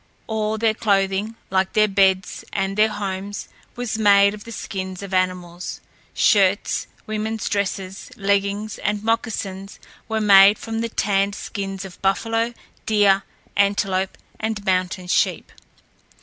All 0.25 0.57
their 0.57 0.73
clothing, 0.73 1.35
like 1.51 1.73
their 1.73 1.87
beds 1.87 2.43
and 2.51 2.75
their 2.75 2.89
homes, 2.89 3.49
was 3.75 3.99
made 3.99 4.33
of 4.33 4.45
the 4.45 4.51
skins 4.51 5.03
of 5.03 5.13
animals. 5.13 5.79
Shirts, 6.15 6.87
women's 7.05 7.47
dresses, 7.47 8.09
leggings, 8.17 8.79
and 8.79 9.03
moccasins 9.03 9.77
were 10.09 10.19
made 10.19 10.57
from 10.57 10.81
the 10.81 10.89
tanned 10.89 11.35
skins 11.35 11.85
of 11.85 12.01
buffalo, 12.01 12.55
deer, 12.87 13.21
antelope, 13.55 14.17
and 14.39 14.65
mountain 14.65 15.05
sheep. 15.05 15.51